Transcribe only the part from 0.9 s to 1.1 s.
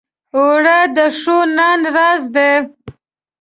د